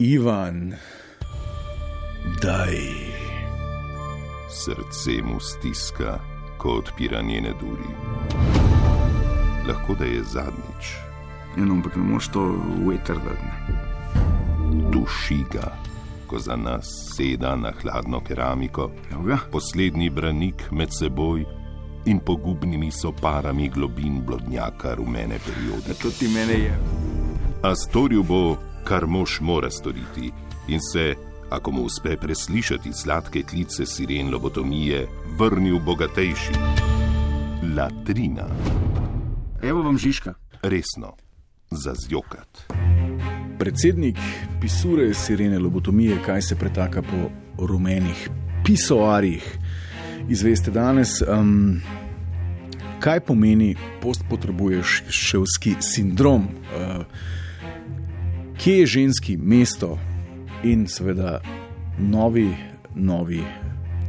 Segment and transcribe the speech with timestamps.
[0.00, 0.74] Ivan,
[2.42, 2.76] daj.
[4.50, 6.18] Srce mu stiska,
[6.58, 7.90] ko odpira njene duri.
[9.68, 10.94] Lahko da je zadnjič.
[11.56, 12.54] Eno, ampak ne moš to
[12.86, 13.72] veter dati.
[14.92, 15.72] Duši ga,
[16.26, 16.86] ko za nas
[17.16, 18.90] seda na hladno keramiko,
[19.52, 21.44] poslednji branik med seboj
[22.06, 25.94] in pogubnimi soparami globin blodnjaka rumene periode.
[26.02, 26.78] To ti mene je.
[27.62, 28.56] A storil bo,
[28.88, 30.32] kar mož mora storiti,
[30.68, 31.14] in se,
[31.50, 35.06] ako mu uspe preslišati sladke klice siren lobotomije,
[35.38, 36.52] vrnil bogatejši.
[37.76, 38.46] Latrina,
[39.62, 40.34] Evo vam Žižka.
[40.62, 41.12] resno,
[41.70, 42.72] za zjokat.
[43.58, 44.16] Predsednik
[44.60, 47.30] pisure sirene lobotomije, kaj se pretaka po
[47.66, 48.30] rumenih
[48.64, 49.58] pisoarjih.
[50.28, 51.80] Izveste danes, um,
[53.00, 57.04] kaj pomeni postpotrebuješ ševski sindrom, uh,
[58.68, 59.98] kje je ženski mesto
[60.64, 61.40] in seveda
[61.98, 62.56] novi,
[62.94, 63.40] novi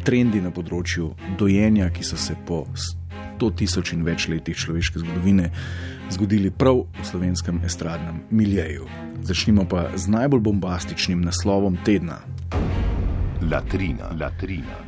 [0.04, 5.46] trendi na področju dojenja, ki so se po 100 tisoč in več letih človeške zgodovine
[6.12, 8.90] zgodili prav v slovenskem estradnem miljeju.
[9.32, 12.20] Začnimo pa z najbolj bombastičnim naslovom tedna.
[13.40, 14.84] Latrina, latrina.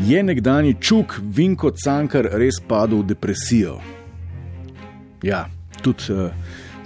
[0.00, 3.76] Je nekdani čuk Vinko Cankar res padel v depresijo?
[5.20, 5.44] Ja,
[5.84, 6.32] tudi uh,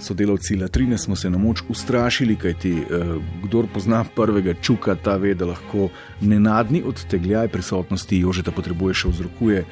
[0.05, 5.33] sodelavci Latrine smo se na moč ustrašili, kajti uh, kdor pozna prvega čuka, ta ve,
[5.33, 5.89] da lahko
[6.21, 9.65] nenadni odtegljaj prisotnosti Jožeta potrebuje še vzrokuje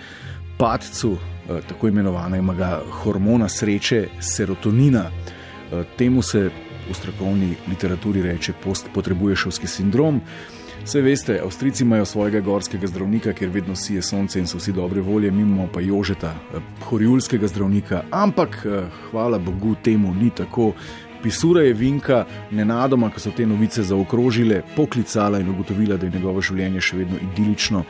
[0.57, 5.05] padcu uh, tako imenovanega hormona sreče, serotonina.
[5.09, 6.49] Uh, temu se
[6.89, 10.21] v strokovni literaturi reče postpotrebuješovski sindrom.
[10.83, 15.01] Vse veste, Avstrijci imajo svojega gorskega zdravnika, kjer vedno sije sonce in so vsi dobre
[15.01, 16.59] volje, mi imamo pa Jožeta, eh,
[16.89, 20.73] horjulskega zdravnika, ampak eh, hvala Bogu, temu ni tako.
[21.23, 26.41] Pisura je Vinka, nenadoma, ko so te novice zaokrožile, poklicala in ugotovila, da je njegovo
[26.41, 27.85] življenje še vedno idilično,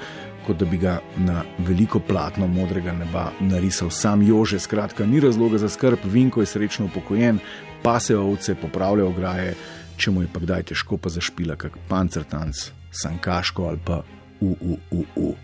[0.45, 4.59] kot da bi ga na veliko platno modrega neba narisal sam Jože.
[4.59, 7.41] Skratka, ni razloga za skrb, Vinko je srečno upokojen,
[7.81, 9.57] pase ovce, popravlja ograje,
[9.97, 14.01] če mu je pa kdaj težko, pa zašpila kak pancertanc, sankaško ali pa
[14.41, 15.35] UUUU.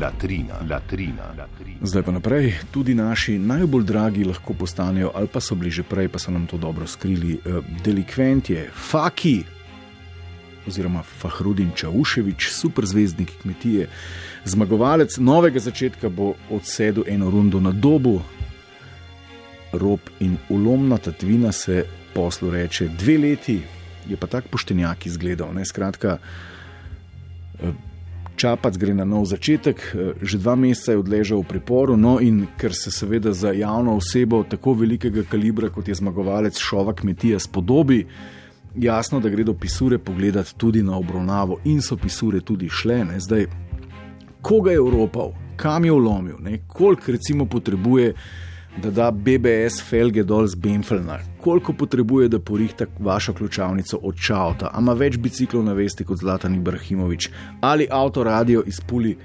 [0.00, 1.78] Latrina, latrina, latrina.
[1.82, 6.08] Zdaj pa naprej, tudi naši najbolj dragi lahko postanejo, ali pa so bili že prej,
[6.08, 9.44] pa so nam to dobro skrili, eh, delikventje, faki.
[10.66, 13.86] Oziroma, Fahrudin Čauševič, superzvezdnik kmetije,
[14.44, 18.22] zmagovalec novega začetka, bo odsedel eno rundo na dobu,
[19.72, 21.84] rob in ulomna tatvina se
[22.14, 23.60] poslu reče dve leti,
[24.08, 25.54] je pa tak poštenjak izgledal.
[25.54, 25.64] Ne?
[25.64, 26.18] Skratka,
[27.60, 27.72] eh,
[28.36, 32.46] Čapac gre na nov začetek, eh, že dva meseca je odležal v priporu, no in
[32.60, 38.04] ker se seveda za javno osebo tako velikega kalibra, kot je zmagovalec šova kmetija, spodobi,
[38.76, 43.04] jasno, da gredo pisure pogledati tudi na obravnavo in so pisure tudi šle.
[43.04, 43.20] Ne?
[43.20, 43.46] Zdaj,
[44.42, 46.36] koga je Evropal, kam je vlomil,
[46.68, 48.14] koliko recimo potrebuje,
[48.82, 54.70] da da BBS felge dol z Benfelna, koliko potrebuje, da porihta vašo ključavnico od Čauta,
[54.72, 59.16] ama več biciklov na vesti kot Zlatan Ibrahimovič ali avtoradio izpuli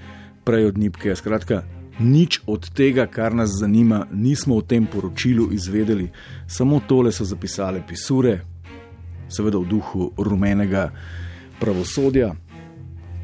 [0.44, 1.16] prej od Nipke.
[1.16, 1.64] Skratka,
[2.00, 6.10] nič od tega, kar nas zanima, nismo v tem poročilu izvedeli,
[6.48, 8.40] samo tole so zapisale pisure,
[9.30, 10.90] seveda v duhu rumenega
[11.60, 12.34] pravosodja.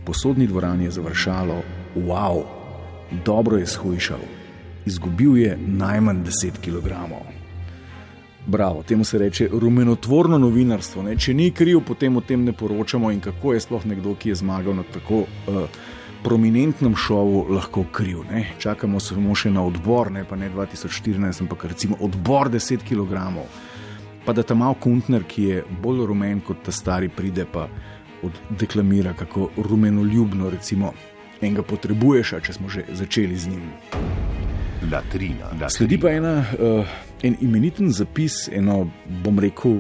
[0.06, 1.62] Posodni dvorani je završalo,
[1.96, 2.44] wow,
[3.26, 4.37] dobro je shujšal,
[4.88, 6.96] izgubil je najmanj 10 kg.
[8.48, 11.04] Bravo, temu se reče rumenotvorno novinarstvo.
[11.04, 11.18] Ne?
[11.20, 14.38] Če ni kriv, potem o tem ne poročamo in kako je sploh nekdo, ki je
[14.40, 15.66] zmagal na tako uh,
[16.24, 18.24] prominentnem šovu, lahko kriv.
[18.32, 18.46] Ne?
[18.60, 23.28] Čakamo samo še na odbor, ne pa ne 2014, ampak recimo odbor 10 kg.
[24.26, 27.68] Pa da ta mal Kuntner, ki je bolj rumen kot ta stari, pride pa
[28.24, 30.96] oddeklamira, kako rumenoljubno, recimo,
[31.42, 34.27] enega potrebuješ, če smo že začeli z njim.
[34.82, 35.70] Latrina, latrina.
[35.70, 36.88] Sledi pa ena, uh,
[37.24, 38.84] en imeniten zapis, eno,
[39.24, 39.80] bom rekel,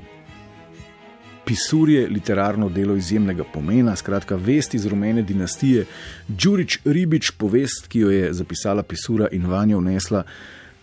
[1.46, 5.86] pisurje, literarno delo izjemnega pomena, skratka, vest iz rumene dinastije,
[6.28, 10.24] Đurič Ribič, povest, ki jo je zapisala pisura in vanjo vnesla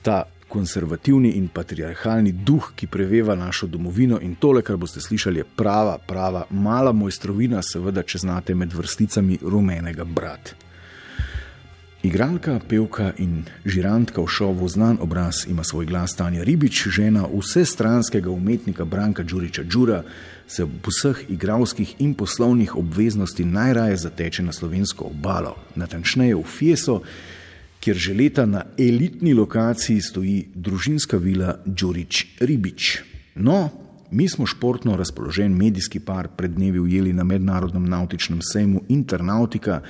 [0.02, 5.48] ta konservativni in patriarhalni duh, ki preveva našo domovino in tole, kar boste slišali, je
[5.56, 10.54] prava, prava, mala mojstrovina, seveda, če znate med vrsticami rumenega brata.
[12.04, 18.28] Igralka, pevka in žirantka v šovu Znan obraz ima svoj glas Tanja Ribič, žena vsestranskega
[18.30, 20.02] umetnika Branka Đuriča Đura,
[20.46, 27.00] se v vseh igralskih in poslovnih obveznosti najraje zateče na slovensko obalo, natančneje v Fieso,
[27.80, 33.00] kjer že leta na elitni lokaciji stoji družinska vila Đurič Ribič.
[33.40, 33.70] No,
[34.14, 39.80] Mi smo športno razpoložen medijski par pred dnevi ujeli na mednarodnem nautičnem sejmu Internautika,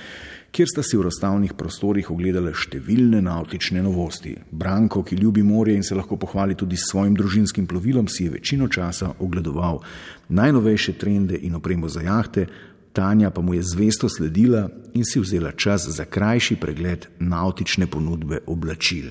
[0.55, 4.37] kjer sta si v razstavnih prostorih ogledali številne nautične novosti.
[4.55, 8.37] Branko, ki ljubi morje in se lahko pohvali tudi s svojim družinskim plovilom, si je
[8.37, 9.83] večino časa ogledoval
[10.29, 12.47] najnovejše trende in opremo za jahte,
[12.95, 18.39] Tanja pa mu je zvesto sledila in si vzela čas za krajši pregled nautične ponudbe
[18.47, 19.11] oblačil.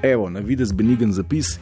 [0.00, 1.58] Evo, na videz benigen zapis,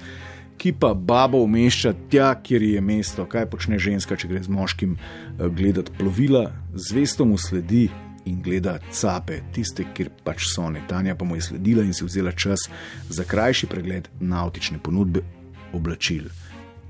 [0.54, 4.94] ki pa babo umešča tja, kjer je mesto, kaj počne ženska, če gre z moškim
[4.94, 7.88] eh, gledati plovila, zvesto mu sledi
[8.28, 10.82] in gleda cape, tiste, kjer pač so ne.
[10.88, 12.68] Tanja pa mu je sledila in si vzela čas
[13.08, 15.24] za krajši pregled nautične ponudbe
[15.72, 16.28] oblačil.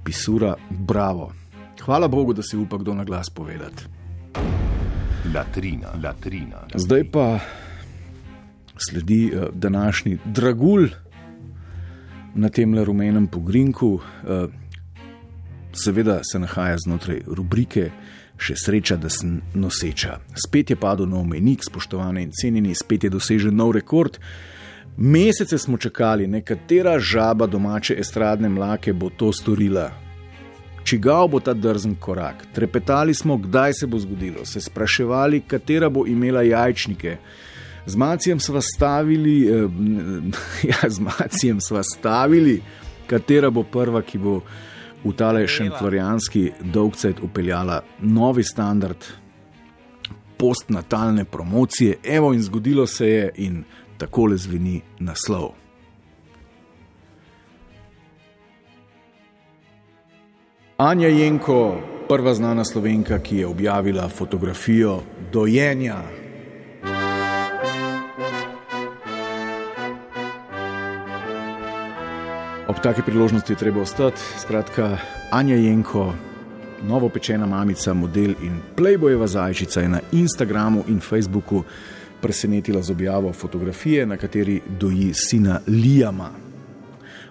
[0.04, 1.32] Pisura, bravo.
[1.84, 3.84] Hvala Bogu, da si upa kdo na glas povedati.
[5.34, 6.64] Latrina, latrina.
[6.74, 7.38] Zdaj pa
[8.78, 10.90] sledi uh, današnji dragulj
[12.34, 13.94] na tem rumenem pogrinku.
[13.94, 14.50] Uh,
[15.72, 17.90] seveda se nahaja znotraj rubrike
[18.38, 20.20] Še sreča, da sem noseča.
[20.38, 24.20] Spet je padel nov menik, spoštovane in cenjeni, spet je dosežen nov rekord.
[24.96, 29.90] Mesece smo čakali, nekatera žaba domače estradne mlake bo to storila.
[30.84, 32.46] Čigal bo ta drzen korak?
[32.54, 37.16] Trepetali smo, kdaj se bo zgodilo, se spraševali, katera bo imela jajčnike.
[37.86, 39.68] Z Macijem smo stavili, eh,
[40.70, 42.62] ja, z Macijem smo stavili,
[43.06, 44.40] katera bo prva, ki bo
[45.04, 49.04] v tale šentlorijanski dolgcajt upeljala novi standard
[50.38, 51.98] postnatalne promocije.
[52.04, 53.64] Evo in zgodilo se je in
[53.98, 55.50] takole zveni naslov.
[60.76, 65.00] Anja Jenko, prva znana slovenka, ki je objavila fotografijo
[65.32, 65.96] dojenja.
[72.68, 74.20] Ob taki priložnosti je treba ostati.
[74.38, 74.98] Skratka,
[75.30, 76.14] Anja Jenko,
[76.84, 81.62] novo pečena mamica, model in Playboyeva zajčica je na Instagramu in Facebooku
[82.20, 86.47] presenetila z objavo fotografije, na kateri doji sina Lijama.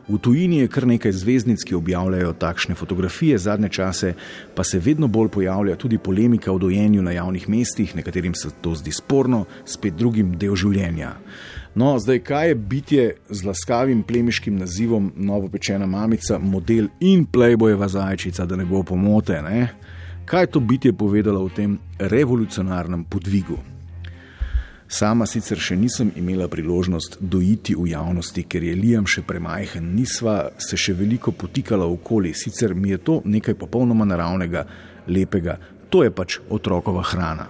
[0.07, 4.13] V tujini je kar nekaj zvezdnic, ki objavljajo takšne fotografije, zadnje čase
[4.55, 8.75] pa se vedno bolj pojavlja tudi polemika o dojenju na javnih mestih, nekaterim se to
[8.75, 11.11] zdi sporno, spet drugim del življenja.
[11.75, 18.45] No, zdaj, kaj je bitje z laskavim plemiškim nazivom Novopečena mamica, model in Playboyeva zajčica,
[18.45, 19.41] da ne bo pomote?
[19.41, 19.67] Ne?
[20.25, 23.59] Kaj je to bitje povedalo o tem revolucionarnem podvigu?
[24.87, 30.53] Sama sicer še nisem imela priložnost dojiti v javnosti, ker je Liam še premajhen, nisva
[30.63, 34.63] se še veliko potikala okoli, sicer mi je to nekaj popolnoma naravnega,
[35.11, 35.57] lepega,
[35.91, 37.49] to je pač otrokova hrana.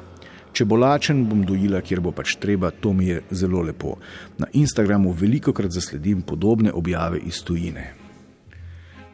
[0.58, 4.00] Če bo lačen, bom dojila, kjer bo pač treba, to mi je zelo lepo.
[4.42, 7.92] Na Instagramu veliko krat zasledim podobne objave iz tujine.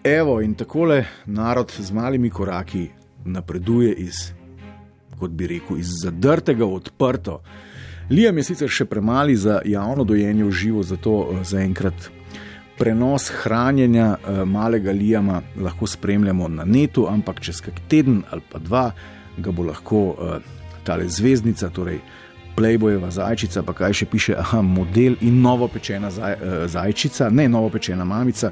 [0.08, 2.88] Evo in takole narod z malimi koraki
[3.25, 4.30] napreduje iz,
[5.20, 7.42] kot bi rekel, iz zadrtega v odprto.
[8.09, 12.09] Liam je sicer še premali za javno dojenje v živo, zato eh, zaenkrat
[12.77, 18.59] prenos hranjenja eh, malega Liama lahko spremljamo na netu, ampak čez kak teden ali pa
[18.59, 18.91] dva
[19.38, 20.03] ga bo lahko.
[20.13, 22.01] Uh, tale zvezdnica, torej
[22.55, 26.35] Playboyeva zajčica, pa kaj še piše, aha, model in novo pečena zaj,
[26.69, 28.51] zajčica, ne novo pečena mamica.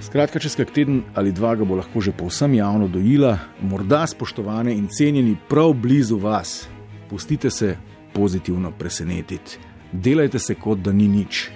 [0.00, 4.74] Skratka, čez kak teden ali dva ga bo lahko že povsem javno dojila, morda spoštovane
[4.74, 6.66] in cenjeni prav blizu vas.
[7.08, 7.76] Pustite se
[8.12, 9.58] pozitivno presenetiti,
[9.92, 11.48] delajte se kot da ni nič.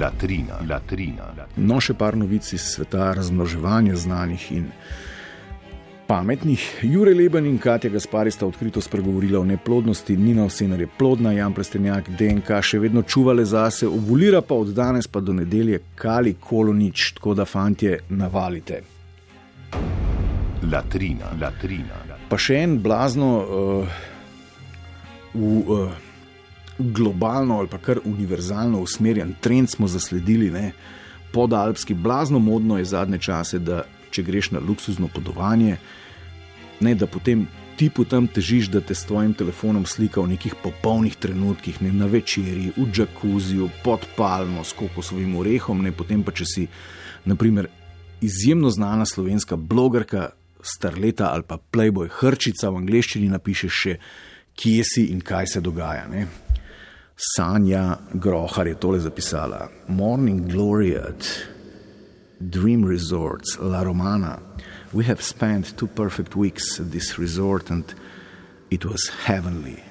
[0.00, 1.32] Latrina, latrina.
[1.56, 4.66] No, še par novic iz sveta razmnoževanja znanih in
[6.08, 6.64] pametnih.
[6.82, 11.54] Jure Leben in Katja Gaspari sta odkrito spregovorila o neplodnosti, Nina Osenar je plodna, Jan
[11.54, 17.12] Plestenjak DNK še vedno čuvale zase, ovulira pa od danes pa do nedelje kali kolonič,
[17.18, 18.82] tako da fantje navalite.
[20.72, 22.04] Latrina, latrina.
[22.28, 24.00] Pa še en blazno uh,
[25.34, 25.90] v uh,
[26.78, 30.72] globalno ali pa kar univerzalno usmerjen trend smo zasledili, ne?
[31.32, 35.76] podalpski, blazno modno je zadnje čase, da če greš na luksuzno podovanje,
[36.80, 37.46] ne da potem
[37.78, 42.08] ti potem težiš, da te s tvojim telefonom slika v nekih popolnih trenutkih, ne na
[42.10, 46.64] večerji, v džakuziju, pod palmo, s kokosovim orehom, ne potem pa če si,
[47.28, 47.68] naprimer,
[48.20, 50.30] izjemno znana slovenska blogerka,
[50.62, 53.94] starleta ali pa Playboy hrčica v angleščini napišeš še,
[54.58, 56.08] kje si in kaj se dogaja.
[56.10, 56.26] Ne?
[57.16, 61.26] Sanja Grohar je tole zapisala: Morning Glory at
[62.40, 64.38] Dream Resorts, La Romana.
[64.92, 67.84] We have spent two perfect weeks at this resort and
[68.70, 69.82] it was heavenly.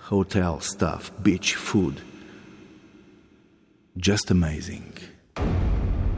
[0.00, 2.00] Hotel stuff, beach food.
[3.96, 4.92] Just amazing.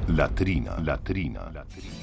[0.08, 2.00] Latrina, latrina, latrina.